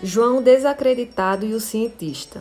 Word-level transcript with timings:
João 0.00 0.40
desacreditado 0.40 1.44
e 1.44 1.52
o 1.54 1.60
cientista. 1.60 2.40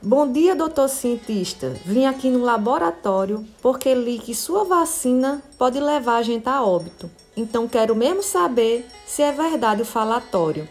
Bom 0.00 0.32
dia, 0.32 0.56
doutor 0.56 0.88
cientista. 0.88 1.76
Vim 1.84 2.06
aqui 2.06 2.30
no 2.30 2.42
laboratório 2.42 3.44
porque 3.60 3.94
li 3.94 4.18
que 4.18 4.34
sua 4.34 4.64
vacina 4.64 5.42
pode 5.58 5.78
levar 5.78 6.16
a 6.16 6.22
gente 6.22 6.48
a 6.48 6.62
óbito. 6.62 7.10
Então 7.36 7.68
quero 7.68 7.94
mesmo 7.94 8.22
saber 8.22 8.86
se 9.06 9.20
é 9.20 9.30
verdade 9.30 9.82
o 9.82 9.84
falatório. 9.84 10.66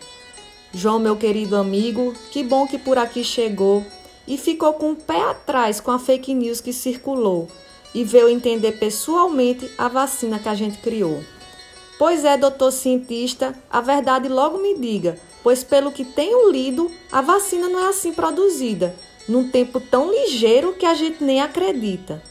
João, 0.73 0.97
meu 0.97 1.15
querido 1.15 1.55
amigo, 1.55 2.11
que 2.31 2.43
bom 2.43 2.65
que 2.65 2.79
por 2.79 2.97
aqui 2.97 3.23
chegou 3.23 3.85
e 4.27 4.35
ficou 4.35 4.73
com 4.73 4.93
o 4.93 4.95
pé 4.95 5.29
atrás 5.29 5.79
com 5.79 5.91
a 5.91 5.99
fake 5.99 6.33
news 6.33 6.59
que 6.59 6.73
circulou 6.73 7.47
e 7.93 8.03
veio 8.03 8.29
entender 8.29 8.79
pessoalmente 8.79 9.69
a 9.77 9.87
vacina 9.87 10.39
que 10.39 10.49
a 10.49 10.55
gente 10.55 10.79
criou. 10.79 11.21
Pois 11.97 12.23
é, 12.23 12.37
doutor 12.37 12.71
cientista, 12.71 13.55
a 13.69 13.81
verdade 13.81 14.27
logo 14.27 14.57
me 14.59 14.77
diga 14.77 15.17
pois, 15.47 15.63
pelo 15.63 15.93
que 15.93 16.03
tenho 16.03 16.51
lido, 16.51 16.91
a 17.09 17.21
vacina 17.21 17.69
não 17.69 17.79
é 17.79 17.87
assim 17.87 18.11
produzida, 18.11 18.93
num 19.29 19.49
tempo 19.49 19.79
tão 19.79 20.11
ligeiro 20.11 20.73
que 20.73 20.85
a 20.85 20.93
gente 20.93 21.23
nem 21.23 21.39
acredita. 21.39 22.21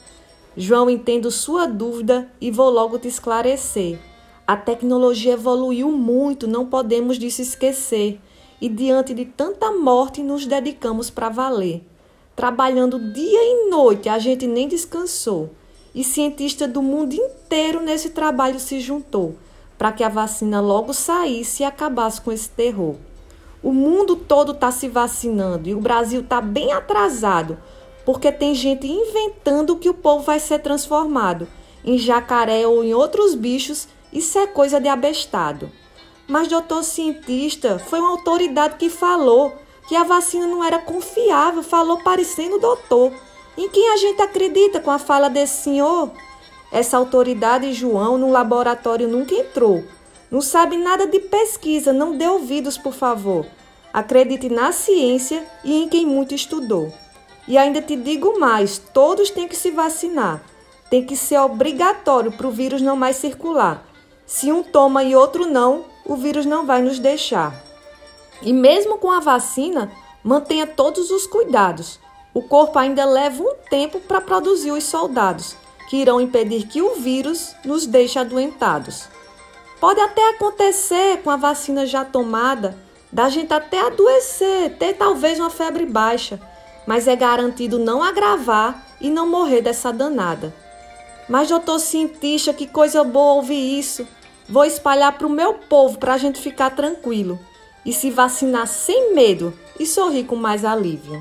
João, 0.54 0.90
entendo 0.90 1.30
sua 1.30 1.64
dúvida 1.64 2.30
e 2.38 2.50
vou 2.50 2.68
logo 2.68 2.98
te 2.98 3.08
esclarecer. 3.08 3.98
A 4.46 4.54
tecnologia 4.54 5.32
evoluiu 5.32 5.90
muito, 5.90 6.46
não 6.46 6.66
podemos 6.66 7.18
disso 7.18 7.40
esquecer. 7.40 8.20
E 8.60 8.68
diante 8.68 9.14
de 9.14 9.24
tanta 9.24 9.72
morte, 9.72 10.22
nos 10.22 10.44
dedicamos 10.44 11.08
para 11.08 11.30
valer. 11.30 11.82
Trabalhando 12.34 13.12
dia 13.14 13.40
e 13.42 13.70
noite, 13.70 14.10
a 14.10 14.18
gente 14.18 14.46
nem 14.46 14.68
descansou. 14.68 15.48
E 15.94 16.04
cientista 16.04 16.68
do 16.68 16.82
mundo 16.82 17.14
inteiro 17.14 17.80
nesse 17.80 18.10
trabalho 18.10 18.60
se 18.60 18.78
juntou 18.78 19.36
para 19.78 19.92
que 19.92 20.02
a 20.02 20.08
vacina 20.08 20.60
logo 20.60 20.92
saísse 20.92 21.62
e 21.62 21.66
acabasse 21.66 22.20
com 22.20 22.32
esse 22.32 22.48
terror. 22.48 22.96
O 23.62 23.72
mundo 23.72 24.16
todo 24.16 24.52
está 24.52 24.70
se 24.70 24.88
vacinando 24.88 25.68
e 25.68 25.74
o 25.74 25.80
Brasil 25.80 26.20
está 26.20 26.40
bem 26.40 26.72
atrasado, 26.72 27.58
porque 28.04 28.30
tem 28.30 28.54
gente 28.54 28.86
inventando 28.86 29.76
que 29.76 29.90
o 29.90 29.94
povo 29.94 30.24
vai 30.24 30.38
ser 30.38 30.60
transformado 30.60 31.48
em 31.86 31.96
jacaré 31.96 32.66
ou 32.66 32.82
em 32.82 32.92
outros 32.92 33.36
bichos, 33.36 33.86
isso 34.12 34.36
é 34.38 34.46
coisa 34.46 34.80
de 34.80 34.88
abestado. 34.88 35.70
Mas 36.26 36.48
doutor 36.48 36.82
cientista 36.82 37.78
foi 37.78 38.00
uma 38.00 38.10
autoridade 38.10 38.74
que 38.76 38.90
falou 38.90 39.54
que 39.88 39.94
a 39.94 40.02
vacina 40.02 40.48
não 40.48 40.64
era 40.64 40.80
confiável, 40.80 41.62
falou 41.62 42.02
parecendo 42.02 42.58
doutor. 42.58 43.12
Em 43.56 43.68
quem 43.68 43.92
a 43.92 43.96
gente 43.96 44.20
acredita 44.20 44.80
com 44.80 44.90
a 44.90 44.98
fala 44.98 45.30
desse 45.30 45.62
senhor? 45.62 46.10
Essa 46.70 46.96
autoridade, 46.96 47.72
João, 47.72 48.18
no 48.18 48.30
laboratório 48.30 49.08
nunca 49.08 49.34
entrou. 49.34 49.84
Não 50.30 50.40
sabe 50.40 50.76
nada 50.76 51.06
de 51.06 51.20
pesquisa, 51.20 51.92
não 51.92 52.16
dê 52.16 52.26
ouvidos, 52.26 52.76
por 52.76 52.92
favor. 52.92 53.46
Acredite 53.92 54.48
na 54.48 54.72
ciência 54.72 55.46
e 55.64 55.82
em 55.82 55.88
quem 55.88 56.04
muito 56.04 56.34
estudou. 56.34 56.92
E 57.46 57.56
ainda 57.56 57.80
te 57.80 57.94
digo 57.94 58.38
mais: 58.38 58.78
todos 58.78 59.30
têm 59.30 59.46
que 59.46 59.56
se 59.56 59.70
vacinar. 59.70 60.42
Tem 60.90 61.04
que 61.04 61.16
ser 61.16 61.38
obrigatório 61.38 62.32
para 62.32 62.46
o 62.46 62.50
vírus 62.50 62.82
não 62.82 62.96
mais 62.96 63.16
circular. 63.16 63.84
Se 64.26 64.52
um 64.52 64.62
toma 64.62 65.04
e 65.04 65.14
outro 65.14 65.46
não, 65.46 65.84
o 66.04 66.16
vírus 66.16 66.44
não 66.44 66.66
vai 66.66 66.82
nos 66.82 66.98
deixar. 66.98 67.54
E 68.42 68.52
mesmo 68.52 68.98
com 68.98 69.10
a 69.10 69.20
vacina, 69.20 69.90
mantenha 70.22 70.66
todos 70.66 71.10
os 71.10 71.26
cuidados. 71.26 72.00
O 72.34 72.42
corpo 72.42 72.78
ainda 72.78 73.04
leva 73.04 73.42
um 73.42 73.54
tempo 73.70 74.00
para 74.00 74.20
produzir 74.20 74.72
os 74.72 74.84
soldados 74.84 75.56
que 75.88 75.96
irão 75.96 76.20
impedir 76.20 76.66
que 76.66 76.82
o 76.82 76.96
vírus 76.96 77.54
nos 77.64 77.86
deixe 77.86 78.18
adoentados. 78.18 79.08
Pode 79.80 80.00
até 80.00 80.30
acontecer 80.30 81.22
com 81.22 81.30
a 81.30 81.36
vacina 81.36 81.86
já 81.86 82.04
tomada, 82.04 82.76
da 83.12 83.28
gente 83.28 83.52
até 83.52 83.80
adoecer, 83.80 84.76
ter 84.78 84.94
talvez 84.94 85.38
uma 85.38 85.50
febre 85.50 85.86
baixa, 85.86 86.40
mas 86.86 87.06
é 87.06 87.14
garantido 87.14 87.78
não 87.78 88.02
agravar 88.02 88.86
e 89.00 89.10
não 89.10 89.28
morrer 89.28 89.60
dessa 89.60 89.92
danada. 89.92 90.54
Mas, 91.28 91.48
doutor 91.48 91.78
cientista, 91.78 92.52
que 92.52 92.66
coisa 92.66 93.02
boa 93.02 93.34
ouvir 93.34 93.78
isso. 93.78 94.06
Vou 94.48 94.64
espalhar 94.64 95.16
para 95.18 95.26
o 95.26 95.30
meu 95.30 95.54
povo 95.54 95.98
para 95.98 96.14
a 96.14 96.18
gente 96.18 96.40
ficar 96.40 96.70
tranquilo 96.70 97.38
e 97.84 97.92
se 97.92 98.10
vacinar 98.10 98.66
sem 98.66 99.14
medo 99.14 99.52
e 99.78 99.86
sorrir 99.86 100.24
com 100.24 100.36
mais 100.36 100.64
alívio. 100.64 101.20